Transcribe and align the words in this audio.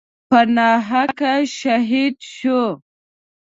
په 0.29 0.39
ناحقه 0.55 1.33
شهید 1.59 2.15
شو. 2.35 2.61